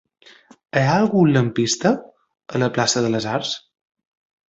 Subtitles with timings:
[0.53, 1.93] Hi ha algun lampista
[2.57, 3.57] a la plaça de les Arts?